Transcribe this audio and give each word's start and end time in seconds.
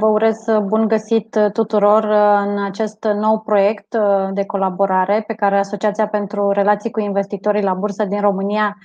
Vă 0.00 0.06
urez 0.06 0.44
bun 0.62 0.88
găsit 0.88 1.38
tuturor 1.52 2.04
în 2.46 2.64
acest 2.64 3.04
nou 3.04 3.40
proiect 3.40 3.96
de 4.32 4.44
colaborare 4.44 5.24
pe 5.26 5.34
care 5.34 5.58
Asociația 5.58 6.08
pentru 6.08 6.50
Relații 6.50 6.90
cu 6.90 7.00
Investitorii 7.00 7.62
la 7.62 7.74
Bursă 7.74 8.04
din 8.04 8.20
România 8.20 8.76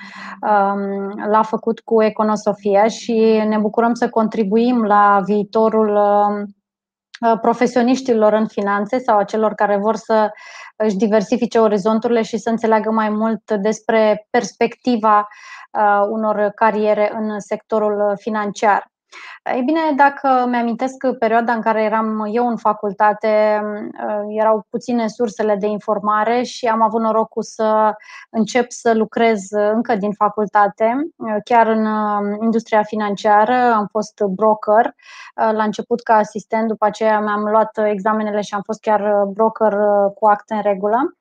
um, 0.41 1.29
l-a 1.29 1.41
făcut 1.41 1.79
cu 1.79 2.03
Econosofia 2.03 2.87
și 2.87 3.43
ne 3.47 3.57
bucurăm 3.57 3.93
să 3.93 4.09
contribuim 4.09 4.83
la 4.83 5.21
viitorul 5.25 5.95
um, 5.95 7.37
profesioniștilor 7.41 8.33
în 8.33 8.47
finanțe 8.47 8.97
sau 8.97 9.17
a 9.17 9.23
celor 9.23 9.53
care 9.53 9.77
vor 9.77 9.95
să 9.95 10.31
își 10.75 10.95
diversifice 10.95 11.59
orizonturile 11.59 12.21
și 12.21 12.37
să 12.37 12.49
înțeleagă 12.49 12.91
mai 12.91 13.09
mult 13.09 13.51
despre 13.51 14.27
perspectiva 14.29 15.27
uh, 15.71 16.07
unor 16.09 16.51
cariere 16.55 17.11
în 17.15 17.39
sectorul 17.39 18.13
financiar. 18.15 18.91
Ei 19.55 19.61
bine, 19.61 19.79
dacă 19.95 20.45
mi-amintesc 20.49 21.07
perioada 21.19 21.53
în 21.53 21.61
care 21.61 21.83
eram 21.83 22.25
eu 22.31 22.47
în 22.47 22.57
facultate, 22.57 23.61
uh, 24.07 24.37
erau 24.39 24.65
puține 24.69 25.07
sursele 25.07 25.55
de 25.55 25.67
informare 25.67 26.43
și 26.43 26.65
am 26.65 26.81
avut 26.81 27.01
norocul 27.01 27.43
să 27.43 27.95
încep 28.29 28.71
să 28.71 28.93
lucrez 28.93 29.41
încă 29.51 29.95
din 29.95 30.11
facultate, 30.11 31.07
uh, 31.15 31.35
chiar 31.43 31.67
în 31.67 31.85
uh, 31.85 32.37
industria 32.41 32.83
financiară, 32.83 33.73
am 33.73 33.87
fost 33.91 34.21
broker, 34.29 34.95
la 35.35 35.63
început 35.63 36.01
ca 36.01 36.13
asistent, 36.13 36.67
după 36.67 36.85
aceea 36.85 37.19
mi-am 37.19 37.41
luat 37.41 37.79
examenele 37.83 38.41
și 38.41 38.53
am 38.53 38.61
fost 38.65 38.81
chiar 38.81 39.23
broker 39.27 39.73
cu 40.15 40.27
acte 40.27 40.53
în 40.53 40.61
regulă. 40.61 41.17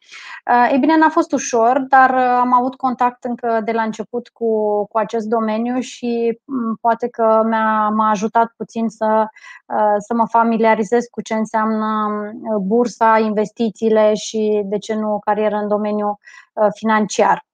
Ei 0.71 0.79
bine, 0.79 0.97
n-a 0.97 1.09
fost 1.09 1.33
ușor, 1.33 1.79
dar 1.79 2.15
am 2.15 2.53
avut 2.53 2.75
contact 2.75 3.25
încă 3.25 3.61
de 3.65 3.73
la 3.73 3.83
început 3.83 4.29
cu, 4.29 4.85
cu 4.87 4.99
acest 4.99 5.27
domeniu 5.27 5.81
și 5.81 6.41
mm, 6.45 6.79
poate 6.81 7.09
că 7.09 7.43
mi-a, 7.47 7.82
m-a 7.89 8.11
ajutat 8.11 8.53
puțin 8.57 8.89
să, 8.89 9.27
uh, 9.67 9.95
să 9.99 10.15
mă 10.15 10.27
familiarizez 10.29 11.05
cu 11.11 11.23
ce 11.23 11.35
înseamnă 11.35 12.09
uh, 12.33 12.57
bursa, 12.57 13.19
investițiile 13.19 14.15
și, 14.15 14.63
de 14.65 14.79
ce 14.79 14.95
nu, 14.95 15.15
o 15.15 15.19
carieră 15.19 15.57
în 15.57 15.69
domeniul 15.69 16.19
uh, 16.53 16.67
financiar. 16.75 17.45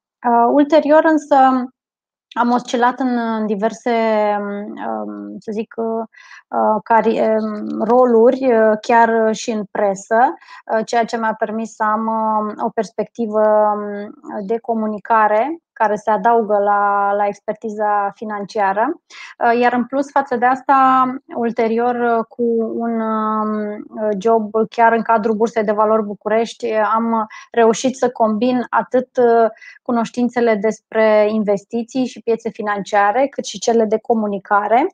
Ulterior, 0.52 1.04
însă, 1.04 1.36
am 2.28 2.50
oscilat 2.50 3.00
în 3.00 3.46
diverse, 3.46 3.90
um, 4.40 5.36
să 5.38 5.50
zic, 5.52 5.74
um, 5.76 6.08
roluri, 7.84 8.48
chiar 8.80 9.34
și 9.34 9.50
în 9.50 9.64
presă, 9.70 10.34
ceea 10.84 11.04
ce 11.04 11.16
mi-a 11.16 11.34
permis 11.38 11.74
să 11.74 11.82
am 11.82 12.06
o 12.66 12.68
perspectivă 12.68 13.40
um, 13.74 14.46
de 14.46 14.58
comunicare 14.58 15.58
care 15.78 15.94
se 15.94 16.10
adaugă 16.10 16.58
la, 16.58 17.12
la 17.12 17.26
expertiza 17.26 18.12
financiară. 18.14 19.00
Uh, 19.38 19.60
iar 19.60 19.72
în 19.72 19.84
plus 19.84 20.10
față 20.10 20.36
de 20.36 20.46
asta, 20.46 21.04
ulterior 21.34 21.94
uh, 21.94 22.24
cu 22.28 22.42
un 22.74 23.00
um, 23.00 23.86
job 24.18 24.50
chiar 24.70 24.92
în 24.92 25.02
cadrul 25.02 25.34
Bursei 25.34 25.64
de 25.64 25.72
Valori 25.72 26.04
București, 26.04 26.72
am 26.74 27.26
reușit 27.50 27.96
să 27.96 28.10
combin 28.10 28.66
atât 28.70 29.08
uh, 29.16 29.50
cunoștințele 29.82 30.54
despre 30.54 31.28
investiții 31.30 32.06
și 32.06 32.22
piețe 32.22 32.50
financiare, 32.50 33.26
cât 33.26 33.44
și 33.44 33.58
cele 33.58 33.84
de 33.84 33.98
comunicare, 34.02 34.86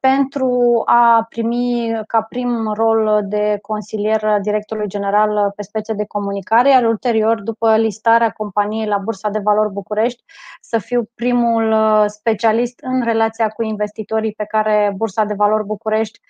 pentru 0.00 0.82
a 0.84 1.26
primi 1.28 2.00
ca 2.06 2.22
prim 2.22 2.72
rol 2.74 3.20
de 3.24 3.58
consilier 3.62 4.38
directorului 4.42 4.88
general 4.88 5.52
pe 5.56 5.62
spețe 5.62 5.92
de 5.92 6.04
comunicare, 6.06 6.70
iar 6.70 6.84
ulterior, 6.84 7.40
după 7.42 7.76
listarea 7.76 8.30
companiei 8.30 8.86
la 8.86 8.98
Bursa 8.98 9.28
de 9.28 9.40
Valori 9.44 9.72
București, 9.72 9.91
București, 9.92 10.22
să 10.60 10.78
fiu 10.78 11.10
primul 11.14 11.72
uh, 11.72 12.04
specialist 12.06 12.80
în 12.82 13.02
relația 13.02 13.48
cu 13.48 13.62
investitorii 13.62 14.32
pe 14.32 14.44
care 14.44 14.92
Bursa 14.96 15.24
de 15.24 15.34
Valori 15.34 15.64
București 15.64 16.20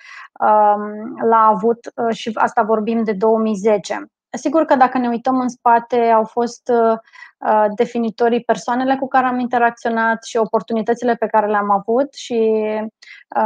um, 0.41 1.29
l-a 1.29 1.47
avut 1.55 1.93
uh, 1.95 2.15
și 2.15 2.31
asta 2.35 2.63
vorbim 2.63 3.05
de 3.05 3.13
2010. 3.13 4.07
Sigur 4.31 4.65
că 4.65 4.75
dacă 4.75 4.99
ne 4.99 5.09
uităm 5.09 5.41
în 5.41 5.49
spate, 5.49 5.97
au 5.97 6.25
fost 6.25 6.73
uh, 6.73 7.67
definitorii 7.75 8.45
persoanele 8.45 8.97
cu 8.97 9.09
care 9.09 9.27
am 9.27 9.39
interacționat 9.39 10.25
și 10.25 10.37
oportunitățile 10.37 11.15
pe 11.15 11.27
care 11.27 11.47
le-am 11.47 11.71
avut 11.71 12.15
și 12.15 12.65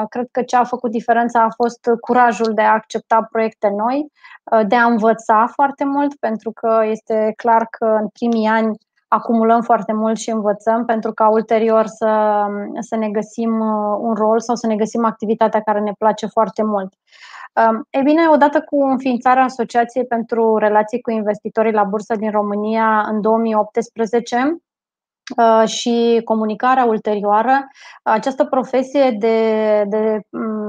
cred 0.08 0.28
că 0.30 0.42
ce 0.42 0.56
a 0.56 0.64
făcut 0.64 0.90
diferența 0.90 1.42
a 1.42 1.54
fost 1.54 1.80
curajul 2.00 2.54
de 2.54 2.62
a 2.62 2.72
accepta 2.72 3.28
proiecte 3.30 3.68
noi, 3.68 4.06
de 4.66 4.76
a 4.76 4.84
învăța 4.84 5.46
foarte 5.52 5.84
mult, 5.84 6.14
pentru 6.14 6.52
că 6.52 6.82
este 6.84 7.32
clar 7.36 7.66
că 7.70 7.84
în 7.84 8.08
primii 8.08 8.46
ani 8.46 8.76
acumulăm 9.08 9.62
foarte 9.62 9.92
mult 9.92 10.16
și 10.16 10.30
învățăm 10.30 10.84
pentru 10.84 11.12
ca 11.12 11.28
ulterior 11.28 11.86
să, 11.86 12.44
să 12.80 12.96
ne 12.96 13.08
găsim 13.08 13.60
uh, 13.60 13.98
un 14.00 14.14
rol 14.14 14.40
sau 14.40 14.54
să 14.54 14.66
ne 14.66 14.76
găsim 14.76 15.04
activitatea 15.04 15.60
care 15.60 15.80
ne 15.80 15.92
place 15.98 16.26
foarte 16.26 16.62
mult. 16.62 16.92
Um, 17.68 17.86
e 17.90 18.00
bine, 18.02 18.28
odată 18.32 18.60
cu 18.60 18.82
înființarea 18.82 19.44
Asociației 19.44 20.06
pentru 20.06 20.56
Relații 20.56 21.00
cu 21.00 21.10
Investitorii 21.10 21.72
la 21.72 21.84
Bursă 21.84 22.16
din 22.16 22.30
România 22.30 23.06
în 23.08 23.20
2018, 23.20 24.60
Uh, 25.36 25.68
și 25.68 26.20
comunicarea 26.24 26.84
ulterioară, 26.84 27.66
această 28.02 28.44
profesie 28.44 29.10
de, 29.18 29.84
de 29.88 30.20
mm, 30.30 30.65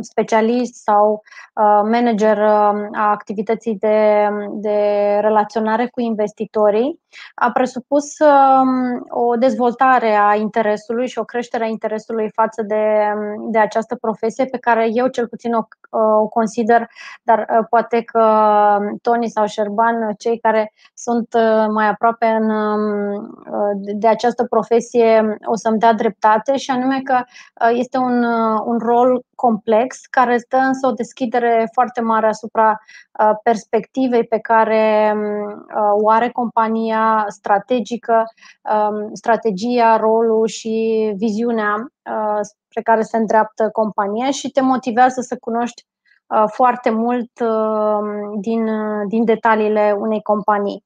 specialist 0.00 0.74
sau 0.74 1.12
uh, 1.12 1.80
manager 1.90 2.38
uh, 2.38 2.88
a 2.92 3.10
activității 3.10 3.76
de, 3.78 4.28
de 4.50 4.78
relaționare 5.20 5.86
cu 5.86 6.00
investitorii 6.00 7.00
a 7.34 7.50
presupus 7.50 8.18
um, 8.18 9.04
o 9.08 9.36
dezvoltare 9.36 10.14
a 10.14 10.34
interesului 10.34 11.08
și 11.08 11.18
o 11.18 11.24
creștere 11.24 11.64
a 11.64 11.68
interesului 11.68 12.30
față 12.34 12.62
de, 12.62 13.12
de 13.50 13.58
această 13.58 13.94
profesie 13.94 14.44
pe 14.44 14.58
care 14.58 14.88
eu 14.92 15.06
cel 15.06 15.28
puțin 15.28 15.54
o, 15.54 15.62
o 15.98 16.28
consider, 16.28 16.88
dar 17.22 17.66
poate 17.70 18.02
că 18.02 18.22
Tony 19.02 19.28
sau 19.28 19.46
Șerban, 19.46 20.14
cei 20.18 20.38
care 20.38 20.72
sunt 20.94 21.28
mai 21.72 21.88
aproape 21.88 22.26
în 22.26 22.50
um, 22.50 23.30
de 23.94 24.08
această 24.08 24.44
profesie 24.44 25.38
o 25.44 25.56
să-mi 25.56 25.78
dea 25.78 25.92
dreptate 25.92 26.56
și 26.56 26.70
anume 26.70 27.00
că 27.04 27.22
uh, 27.24 27.70
este 27.72 27.98
un, 27.98 28.22
uh, 28.22 28.60
un 28.64 28.78
rol 28.78 29.22
complex 29.58 30.06
care 30.10 30.36
stă 30.36 30.56
însă 30.56 30.86
o 30.86 30.92
deschidere 30.92 31.68
foarte 31.72 32.00
mare 32.00 32.26
asupra 32.26 32.80
uh, 33.18 33.30
perspectivei 33.42 34.24
pe 34.24 34.38
care 34.38 35.12
um, 35.14 35.66
o 36.02 36.10
are 36.10 36.30
compania 36.30 37.24
strategică, 37.28 38.24
um, 38.62 39.14
strategia, 39.14 39.96
rolul 39.96 40.46
și 40.46 41.12
viziunea 41.16 41.74
spre 42.40 42.82
care 42.82 43.02
se 43.02 43.16
îndreaptă 43.16 43.68
compania 43.72 44.30
și 44.30 44.50
te 44.50 44.60
motivează 44.60 45.20
să 45.20 45.36
cunoști 45.40 45.86
Uh, 46.28 46.44
foarte 46.46 46.90
mult 46.90 47.30
uh, 47.40 48.38
din, 48.40 48.68
din 49.08 49.24
detaliile 49.24 49.94
unei 49.98 50.22
companii. 50.22 50.84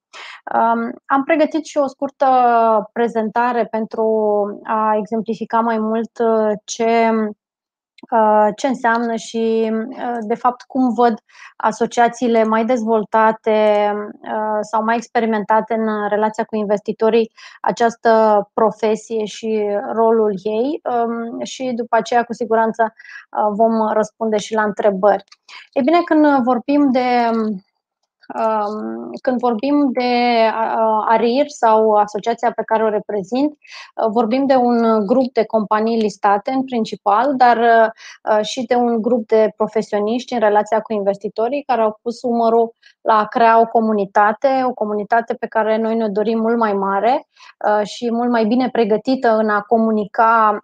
Um, 0.55 0.93
am 1.07 1.25
pregătit 1.25 1.65
și 1.65 1.79
o 1.79 1.87
scurtă 1.87 2.27
prezentare 2.93 3.65
pentru 3.65 4.05
a 4.65 4.97
exemplifica 4.97 5.61
mai 5.61 5.79
mult 5.79 6.19
uh, 6.19 6.53
ce 6.65 7.11
Uh, 7.11 7.33
ce 8.57 8.67
înseamnă 8.67 9.15
și, 9.15 9.73
uh, 9.73 10.17
de 10.21 10.35
fapt, 10.35 10.63
cum 10.63 10.95
văd 10.95 11.15
asociațiile 11.57 12.45
mai 12.45 12.65
dezvoltate 12.65 13.93
uh, 14.23 14.59
sau 14.61 14.85
mai 14.85 14.97
experimentate 14.97 15.75
în 15.75 16.09
relația 16.09 16.45
cu 16.45 16.57
investitorii 16.57 17.31
această 17.61 18.11
profesie 18.55 19.25
și 19.25 19.63
rolul 19.93 20.35
ei 20.43 20.81
um, 20.83 21.45
și 21.45 21.73
după 21.75 21.97
aceea, 21.97 22.23
cu 22.25 22.33
siguranță, 22.33 22.93
vom 23.51 23.93
răspunde 23.93 24.37
și 24.37 24.55
la 24.55 24.63
întrebări. 24.63 25.25
Ei 25.73 25.83
bine, 25.83 25.99
când 26.05 26.43
vorbim 26.43 26.91
de 26.91 27.31
când 29.23 29.39
vorbim 29.39 29.91
de 29.93 30.03
ARIR 31.09 31.49
sau 31.49 31.93
asociația 31.93 32.53
pe 32.53 32.63
care 32.63 32.85
o 32.85 32.89
reprezint, 32.89 33.59
vorbim 34.11 34.47
de 34.47 34.55
un 34.55 35.07
grup 35.07 35.33
de 35.33 35.45
companii 35.45 36.01
listate 36.01 36.51
în 36.51 36.65
principal, 36.65 37.35
dar 37.37 37.93
și 38.43 38.67
de 38.67 38.75
un 38.75 39.03
grup 39.03 39.27
de 39.27 39.53
profesioniști 39.57 40.33
în 40.33 40.41
relația 40.41 40.81
cu 40.81 40.93
investitorii 40.93 41.63
care 41.63 41.81
au 41.81 41.99
pus 42.03 42.23
umărul 42.23 42.75
la 43.03 43.19
a 43.19 43.25
crea 43.25 43.61
o 43.61 43.67
comunitate, 43.67 44.63
o 44.67 44.73
comunitate 44.73 45.35
pe 45.35 45.47
care 45.47 45.77
noi 45.77 45.95
ne 45.97 46.09
dorim 46.09 46.39
mult 46.39 46.59
mai 46.59 46.73
mare 46.73 47.27
și 47.83 48.13
mult 48.13 48.31
mai 48.31 48.45
bine 48.45 48.69
pregătită 48.71 49.37
în 49.37 49.49
a 49.49 49.61
comunica 49.61 50.59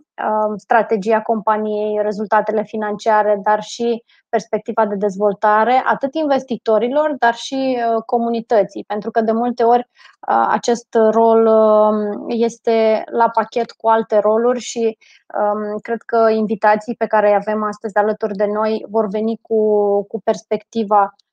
strategia 0.57 1.21
companiei, 1.21 2.03
rezultatele 2.03 2.63
financiare, 2.63 3.39
dar 3.43 3.63
și 3.63 4.05
perspectiva 4.29 4.87
de 4.87 4.95
dezvoltare, 4.95 5.83
atât 5.87 6.15
investitorilor, 6.15 7.15
dar 7.19 7.35
și 7.35 7.79
uh, 7.79 8.03
comunității, 8.07 8.85
pentru 8.87 9.11
că 9.11 9.21
de 9.21 9.33
multe 9.33 9.63
ori 9.63 9.89
uh, 10.29 10.47
acest 10.49 10.87
rol 11.11 11.47
um, 11.47 12.25
este 12.29 13.05
la 13.11 13.29
pachet 13.29 13.71
cu 13.71 13.89
alte 13.89 14.19
roluri 14.19 14.61
și 14.61 14.99
um, 15.41 15.79
cred 15.79 16.03
că 16.03 16.29
invitații 16.31 16.95
pe 16.95 17.07
care 17.07 17.29
îi 17.29 17.35
avem 17.35 17.63
astăzi 17.63 17.97
alături 17.97 18.35
de 18.35 18.47
noi 18.47 18.87
vor 18.89 19.07
veni 19.09 19.39
cu, 19.43 19.59
cu 20.05 20.21
perspectiva 20.21 21.03
uh, 21.03 21.28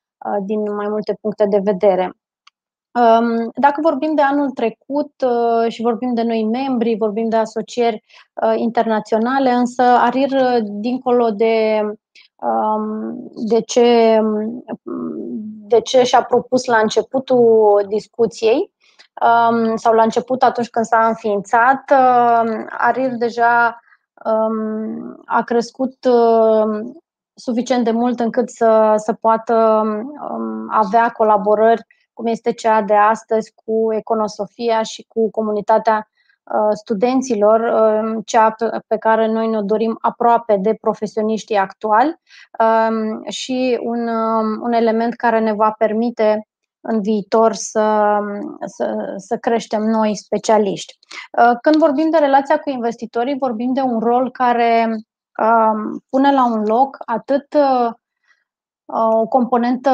din 0.45 0.74
mai 0.75 0.88
multe 0.88 1.18
puncte 1.22 1.45
de 1.45 1.60
vedere. 1.63 2.18
Um, 2.94 3.50
dacă 3.56 3.81
vorbim 3.81 4.16
de 4.16 4.22
anul 4.22 4.50
trecut 4.50 5.12
și 5.68 5.81
vorbim 5.81 6.13
de 6.13 6.24
noi 6.24 6.44
membri, 6.44 6.95
vorbim 6.98 7.30
de 7.30 7.36
asocieri 7.36 8.04
internaționale, 8.56 9.50
însă 9.50 9.81
ARIR, 9.81 10.62
dincolo 10.62 11.30
de 11.30 11.81
de 13.50 13.62
ce, 13.62 14.19
de 15.68 15.81
ce 15.81 16.04
și-a 16.04 16.24
propus 16.24 16.66
la 16.66 16.77
începutul 16.77 17.86
discuției 17.88 18.72
sau 19.75 19.94
la 19.94 20.04
început 20.04 20.44
atunci 20.44 20.69
când 20.69 20.86
s-a 20.86 21.07
înființat, 21.07 21.92
ARIR 22.77 23.12
deja 23.18 23.80
a 25.25 25.44
crescut 25.45 25.95
suficient 27.36 27.84
de 27.84 27.92
mult 27.92 28.20
încât 28.20 28.50
să, 28.50 28.94
să 28.98 29.14
poată 29.14 29.84
avea 30.70 31.10
colaborări 31.10 31.86
cum 32.14 32.26
este 32.26 32.52
cea 32.52 32.82
de 32.82 32.94
astăzi 32.94 33.54
cu 33.66 33.94
Econosofia 33.94 34.82
și 34.82 35.06
cu 35.08 35.30
comunitatea 35.30 36.10
Uh, 36.54 36.72
studenților, 36.74 37.60
um, 37.60 38.22
cea 38.22 38.56
pe 38.88 38.98
care 38.98 39.28
noi 39.28 39.48
ne 39.48 39.62
dorim 39.62 39.98
aproape 40.02 40.58
de 40.58 40.78
profesioniștii 40.82 41.56
actuali 41.56 42.20
um, 42.60 43.30
și 43.30 43.80
un, 43.84 44.08
um, 44.08 44.62
un 44.62 44.72
element 44.74 45.14
care 45.16 45.40
ne 45.40 45.54
va 45.54 45.76
permite 45.78 46.48
în 46.82 47.02
viitor 47.02 47.54
să, 47.54 48.18
să, 48.66 49.14
să 49.18 49.38
creștem 49.38 49.82
noi 49.82 50.16
specialiști. 50.16 50.98
Uh, 51.32 51.58
când 51.62 51.76
vorbim 51.76 52.10
de 52.10 52.18
relația 52.18 52.60
cu 52.60 52.70
investitorii, 52.70 53.38
vorbim 53.38 53.74
de 53.74 53.82
un 53.82 54.00
rol 54.00 54.32
care 54.32 54.96
pune 56.10 56.32
la 56.32 56.46
un 56.46 56.64
loc 56.64 56.98
atât 57.06 57.54
uh, 57.54 57.92
o 58.86 59.28
componentă 59.28 59.92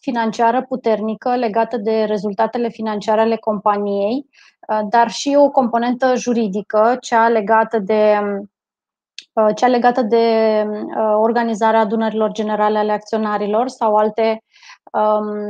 financiară 0.00 0.62
puternică 0.62 1.36
legată 1.36 1.76
de 1.76 2.04
rezultatele 2.04 2.68
financiare 2.68 3.20
ale 3.20 3.36
companiei, 3.36 4.26
uh, 4.68 4.80
dar 4.88 5.10
și 5.10 5.36
o 5.38 5.50
componentă 5.50 6.14
juridică, 6.14 6.96
cea 7.00 7.28
legată 7.28 7.78
de 7.78 8.18
uh, 9.32 9.54
cea 9.54 9.66
legată 9.66 10.02
de 10.02 10.64
uh, 10.66 11.14
organizarea 11.16 11.80
adunărilor 11.80 12.32
generale 12.32 12.78
ale 12.78 12.92
acționarilor 12.92 13.68
sau 13.68 13.94
alte 13.94 14.42
Um, 14.42 14.50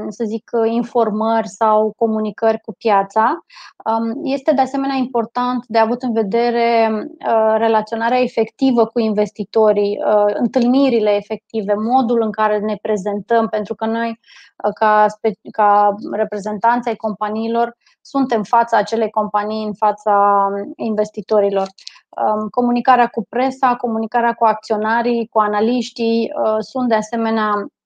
să 0.09 0.25
zic, 0.27 0.51
informări 0.65 1.49
sau 1.49 1.93
comunicări 1.97 2.61
cu 2.61 2.75
piața. 2.79 3.45
Um, 3.85 4.21
este 4.23 4.53
de 4.53 4.61
asemenea 4.61 4.97
important 4.97 5.65
de 5.67 5.79
avut 5.79 6.03
în 6.03 6.13
vedere 6.13 6.91
uh, 6.93 7.55
relaționarea 7.57 8.21
efectivă 8.21 8.87
cu 8.87 8.99
investitorii, 9.01 9.99
uh, 10.07 10.35
întâlnirile 10.35 11.15
efective, 11.15 11.75
modul 11.75 12.23
în 12.23 12.31
care 12.31 12.59
ne 12.59 12.79
prezentăm, 12.83 13.49
pentru 13.49 13.75
că 13.75 13.87
noi, 13.87 14.09
uh, 14.09 14.73
ca, 14.75 15.07
ca 15.51 15.95
reprezentanți 16.13 16.89
ai 16.89 16.97
companiilor, 16.97 17.77
suntem 18.01 18.43
fața 18.43 18.77
acelei 18.77 19.11
companii, 19.11 19.65
în 19.65 19.75
fața 19.75 20.47
investitorilor. 20.77 21.67
Um, 22.09 22.49
comunicarea 22.49 23.07
cu 23.07 23.27
presa, 23.29 23.77
comunicarea 23.77 24.33
cu 24.33 24.45
acționarii, 24.45 25.29
cu 25.29 25.39
analiștii 25.39 26.33
sunt 26.61 26.89
de 26.89 26.95
asemenea 26.95 27.53
Um, 27.55 27.82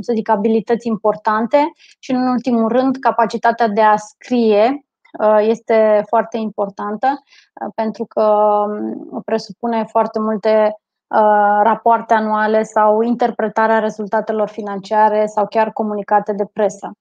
să 0.00 0.12
zic, 0.14 0.28
abilități 0.28 0.86
importante 0.86 1.72
și, 1.98 2.10
în 2.10 2.28
ultimul 2.28 2.68
rând, 2.68 2.96
capacitatea 2.96 3.68
de 3.68 3.80
a 3.80 3.96
scrie 3.96 4.86
uh, 5.20 5.38
este 5.40 6.04
foarte 6.06 6.36
importantă 6.36 7.06
uh, 7.06 7.72
pentru 7.74 8.04
că 8.04 8.22
um, 8.22 9.22
presupune 9.24 9.84
foarte 9.84 10.18
multe 10.18 10.76
uh, 11.06 11.60
rapoarte 11.62 12.14
anuale 12.14 12.62
sau 12.62 13.02
interpretarea 13.02 13.78
rezultatelor 13.78 14.48
financiare 14.48 15.26
sau 15.26 15.46
chiar 15.46 15.72
comunicate 15.72 16.32
de 16.32 16.44
presă. 16.52 16.92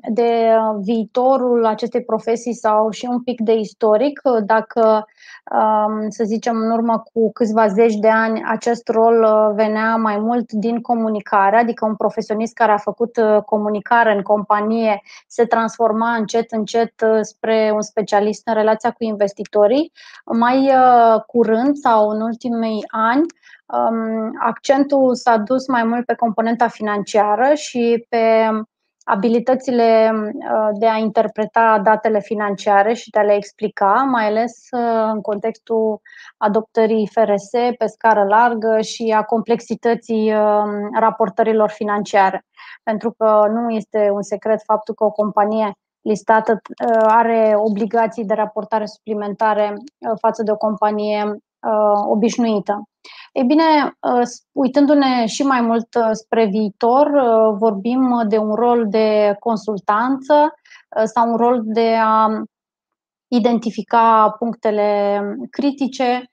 de 0.09 0.57
viitorul 0.81 1.67
acestei 1.67 2.05
profesii 2.05 2.55
sau 2.55 2.91
și 2.91 3.07
un 3.11 3.23
pic 3.23 3.41
de 3.41 3.53
istoric. 3.53 4.21
Dacă, 4.45 5.07
um, 5.53 6.11
să 6.11 6.25
zicem, 6.25 6.57
în 6.57 6.71
urmă 6.71 7.03
cu 7.13 7.33
câțiva 7.33 7.67
zeci 7.67 7.95
de 7.95 8.09
ani, 8.09 8.43
acest 8.47 8.89
rol 8.89 9.23
uh, 9.23 9.55
venea 9.55 9.97
mai 9.97 10.19
mult 10.19 10.53
din 10.53 10.81
comunicare, 10.81 11.57
adică 11.57 11.87
un 11.87 11.97
profesionist 11.97 12.55
care 12.55 12.73
a 12.73 12.77
făcut 12.77 13.17
uh, 13.17 13.43
comunicare 13.43 14.15
în 14.15 14.23
companie 14.23 15.03
se 15.27 15.45
transforma 15.45 16.15
încet, 16.15 16.51
încet 16.51 16.93
uh, 17.01 17.19
spre 17.21 17.71
un 17.75 17.83
specialist 17.83 18.49
în 18.49 18.55
relația 18.55 18.91
cu 18.91 19.05
investitorii. 19.05 19.93
Mai 20.25 20.71
curând 21.27 21.77
sau 21.77 22.09
în 22.09 22.21
ultimii 22.21 22.85
ani, 22.87 23.27
um, 23.67 24.31
accentul 24.41 25.15
s-a 25.15 25.37
dus 25.37 25.69
mai 25.69 25.85
mult 25.85 26.05
pe 26.05 26.15
componenta 26.15 26.69
financiară 26.69 27.55
și 27.55 28.07
pe 28.09 28.49
abilitățile 29.09 30.11
uh, 30.13 30.69
de 30.79 30.87
a 30.87 30.97
interpreta 30.97 31.81
datele 31.85 32.21
financiare 32.21 32.93
și 32.95 33.11
de 33.11 33.19
a 33.19 33.23
le 33.23 33.35
explica, 33.35 33.93
mai 34.11 34.27
ales 34.27 34.67
uh, 34.71 35.11
în 35.13 35.21
contextul 35.21 36.01
adoptării 36.37 37.11
FRS 37.13 37.51
pe 37.79 37.87
scară 37.87 38.25
largă 38.25 38.81
și 38.81 39.15
a 39.17 39.23
complexității 39.23 40.33
uh, 40.33 40.63
raportărilor 41.01 41.71
financiare. 41.71 42.45
Pentru 42.83 43.15
că 43.19 43.47
nu 43.53 43.71
este 43.71 44.11
un 44.13 44.23
secret 44.23 44.63
faptul 44.65 44.95
că 44.95 45.05
o 45.05 45.11
companie 45.11 45.73
listată 46.01 46.61
are 47.03 47.55
obligații 47.57 48.25
de 48.25 48.35
raportare 48.35 48.87
suplimentare 48.87 49.75
față 50.21 50.43
de 50.43 50.51
o 50.51 50.57
companie 50.57 51.39
obișnuită. 52.09 52.89
Ei 53.33 53.45
bine, 53.45 53.97
uh, 54.01 54.23
uitându-ne 54.53 55.27
și 55.27 55.43
mai 55.43 55.61
mult 55.61 55.95
uh, 55.95 56.11
spre 56.13 56.45
viitor, 56.45 57.07
uh, 57.07 57.57
vorbim 57.59 58.25
de 58.29 58.39
un 58.39 58.55
rol 58.55 58.89
de 58.89 59.37
consultanță 59.39 60.55
sau 61.05 61.31
un 61.31 61.37
rol 61.37 61.61
de 61.65 61.95
a 62.01 62.43
identifica 63.29 64.37
punctele 64.39 65.21
critice 65.51 66.31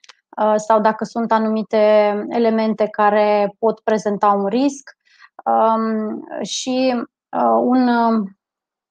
sau 0.56 0.82
dacă 0.82 1.04
sunt 1.04 1.32
anumite 1.32 1.78
elemente 2.30 2.88
care 2.88 3.56
pot 3.60 3.80
prezenta 3.80 4.28
un 4.28 4.46
risc 4.46 4.90
um, 5.46 6.24
și 6.42 7.06
un, 7.60 7.88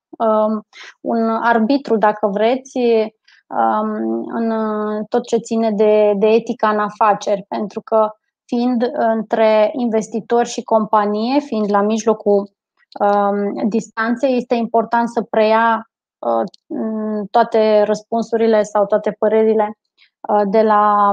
um, 0.09 0.67
un 1.01 1.29
arbitru, 1.29 1.97
dacă 1.97 2.27
vreți, 2.27 2.79
Um, 2.79 3.23
în 4.26 4.52
tot 5.08 5.26
ce 5.26 5.37
ține 5.37 5.70
de, 5.70 6.12
de 6.17 6.26
etica 6.26 6.69
în 6.69 6.79
afaceri, 6.79 7.44
pentru 7.49 7.81
că 7.81 8.08
fiind 8.44 8.91
între 8.93 9.70
investitori 9.73 10.49
și 10.49 10.62
companie, 10.62 11.41
fiind 11.41 11.70
la 11.70 11.81
mijlocul 11.81 12.50
um, 13.00 13.69
distanței, 13.69 14.37
este 14.37 14.55
important 14.55 15.08
să 15.08 15.23
preia 15.23 15.91
uh, 16.19 17.26
toate 17.31 17.82
răspunsurile 17.82 18.62
sau 18.62 18.87
toate 18.87 19.17
părerile 19.19 19.79
uh, 20.29 20.43
de 20.46 20.62
la, 20.62 21.12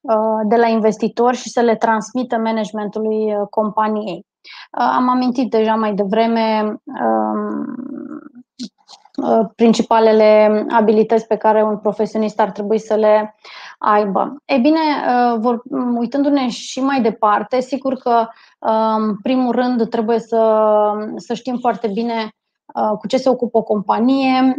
uh, 0.00 0.40
de 0.48 0.56
la 0.56 0.66
investitori 0.66 1.36
și 1.36 1.50
să 1.50 1.60
le 1.60 1.76
transmită 1.76 2.36
managementului 2.36 3.34
uh, 3.34 3.46
companiei. 3.50 4.26
Uh, 4.78 4.92
am 4.96 5.08
amintit 5.08 5.50
deja 5.50 5.74
mai 5.74 5.94
devreme 5.94 6.74
um, 6.84 7.74
Uh, 8.64 9.03
principalele 9.56 10.64
abilități 10.70 11.26
pe 11.26 11.36
care 11.36 11.62
un 11.62 11.78
profesionist 11.78 12.40
ar 12.40 12.50
trebui 12.50 12.78
să 12.78 12.94
le 12.94 13.34
aibă. 13.78 14.36
Ei 14.44 14.58
bine, 14.58 14.80
uh, 15.40 15.58
uitându-ne 15.96 16.48
și 16.48 16.80
mai 16.80 17.02
departe, 17.02 17.60
sigur 17.60 17.94
că, 17.94 18.26
în 18.58 19.02
um, 19.02 19.16
primul 19.22 19.54
rând, 19.54 19.88
trebuie 19.88 20.18
să, 20.18 20.92
să 21.16 21.34
știm 21.34 21.58
foarte 21.58 21.88
bine 21.88 22.28
uh, 22.74 22.96
cu 22.98 23.06
ce 23.06 23.16
se 23.16 23.28
ocupă 23.28 23.58
o 23.58 23.62
companie, 23.62 24.56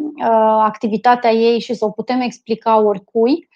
activitatea 0.60 1.32
ei 1.32 1.60
și 1.60 1.74
să 1.74 1.86
o 1.86 1.90
putem 1.90 2.20
explica 2.20 2.82
oricui. 2.82 3.50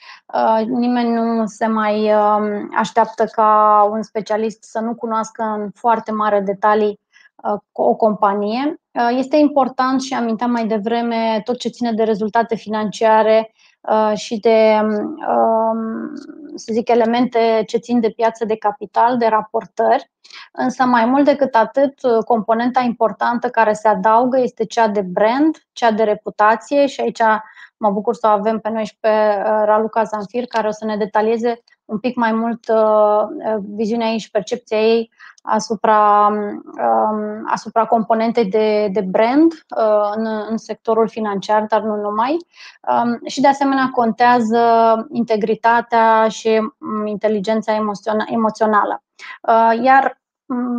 Nimeni 0.68 1.10
nu 1.10 1.46
se 1.46 1.68
mai 1.68 2.14
um, 2.14 2.70
așteaptă 2.76 3.24
ca 3.24 3.82
un 3.92 4.02
specialist 4.02 4.64
să 4.64 4.80
nu 4.80 4.96
cunoască 4.96 5.44
în 5.44 5.70
foarte 5.74 6.12
mare 6.12 6.40
detalii 6.40 7.00
o 7.72 7.96
companie. 7.96 8.82
Uh, 8.92 9.18
este 9.18 9.38
important 9.38 10.02
și 10.02 10.14
aminteam 10.14 10.52
mai 10.52 10.68
devreme 10.68 11.42
tot 11.44 11.58
ce 11.58 11.70
ține 11.70 11.92
de 11.92 12.04
rezultate 12.04 12.56
financiare 12.56 13.54
uh, 13.82 14.12
și 14.16 14.40
de, 14.40 14.80
um, 14.82 16.16
să 16.56 16.70
zic, 16.72 16.90
elemente 16.90 17.64
ce 17.68 17.78
țin 17.78 18.00
de 18.00 18.10
piață 18.10 18.46
de 18.46 18.56
capital, 18.58 19.18
de 19.18 19.26
raportări. 19.26 20.12
Însă, 20.52 20.84
mai 20.84 21.06
mult 21.06 21.26
decât 21.26 21.56
atât, 21.56 21.94
componenta 22.26 22.80
importantă 22.80 23.50
care 23.50 23.74
se 23.74 23.88
adaugă 23.88 24.40
este 24.40 24.66
cea 24.66 24.88
de 24.88 25.02
brand, 25.02 25.58
cea 25.72 25.92
de 25.92 26.04
reputație 26.04 26.86
și 26.86 27.02
aici 27.02 27.22
mă 27.78 27.92
bucur 27.92 28.16
să 28.16 28.28
o 28.28 28.30
avem 28.30 28.60
pe 28.60 28.70
noi 28.70 28.86
și 28.86 28.98
pe 29.00 29.10
uh, 29.10 29.62
Raluca 29.66 30.04
Zanfir, 30.04 30.46
care 30.46 30.68
o 30.68 30.72
să 30.72 30.86
ne 30.86 30.98
detalieze 30.98 31.64
un 31.90 32.00
pic 32.00 32.16
mai 32.16 32.32
mult 32.32 32.66
viziunea 33.76 34.08
ei 34.08 34.18
și 34.18 34.32
percepția 34.32 34.78
ei 34.78 35.12
asupra, 35.42 36.28
um, 36.28 37.44
asupra 37.46 37.86
componentei 37.86 38.46
de, 38.46 38.88
de 38.92 39.02
brand 39.02 39.52
uh, 39.52 40.12
în, 40.16 40.26
în 40.50 40.58
sectorul 40.58 41.10
financiar, 41.10 41.66
dar 41.68 41.82
nu 41.82 41.96
numai. 41.96 42.38
Um, 42.82 43.28
și 43.28 43.42
de 43.42 43.48
asemenea 43.48 43.90
contează 43.92 44.60
integritatea 45.12 46.28
și 46.28 46.72
um, 46.78 47.06
inteligența 47.06 47.74
emoțională. 48.28 49.04
Uh, 49.42 49.84
iar 49.84 50.22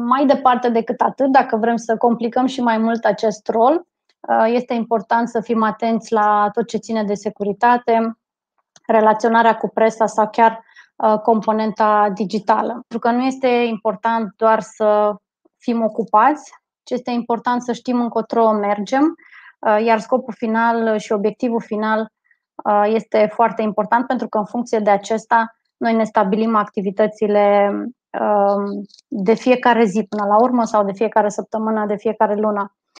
mai 0.04 0.26
departe 0.26 0.68
decât 0.68 1.00
atât, 1.00 1.30
dacă 1.30 1.56
vrem 1.56 1.76
să 1.76 1.96
complicăm 1.96 2.46
și 2.46 2.60
mai 2.60 2.78
mult 2.78 3.04
acest 3.04 3.48
rol, 3.48 3.86
uh, 4.20 4.44
este 4.46 4.74
important 4.74 5.28
să 5.28 5.40
fim 5.40 5.62
atenți 5.62 6.12
la 6.12 6.48
tot 6.52 6.66
ce 6.66 6.76
ține 6.76 7.04
de 7.04 7.14
securitate, 7.14 8.18
relaționarea 8.86 9.56
cu 9.56 9.68
presa 9.68 10.06
sau 10.06 10.28
chiar 10.30 10.64
componenta 11.22 12.10
digitală. 12.14 12.72
Pentru 12.72 12.98
că 12.98 13.10
nu 13.10 13.22
este 13.22 13.46
important 13.48 14.32
doar 14.36 14.60
să 14.60 15.14
fim 15.58 15.82
ocupați, 15.82 16.52
ci 16.82 16.90
este 16.90 17.10
important 17.10 17.62
să 17.62 17.72
știm 17.72 18.00
încotro 18.00 18.52
mergem, 18.52 19.14
iar 19.84 19.98
scopul 19.98 20.34
final 20.36 20.98
și 20.98 21.12
obiectivul 21.12 21.60
final 21.60 22.12
este 22.84 23.30
foarte 23.32 23.62
important 23.62 24.06
pentru 24.06 24.28
că 24.28 24.38
în 24.38 24.44
funcție 24.44 24.78
de 24.78 24.90
acesta 24.90 25.54
noi 25.76 25.94
ne 25.94 26.04
stabilim 26.04 26.54
activitățile 26.54 27.72
de 29.08 29.34
fiecare 29.34 29.84
zi 29.84 30.06
până 30.08 30.26
la 30.26 30.42
urmă 30.42 30.64
sau 30.64 30.84
de 30.84 30.92
fiecare 30.92 31.28
săptămână, 31.28 31.86
de 31.86 31.96
fiecare 31.96 32.34
lună. 32.34 32.74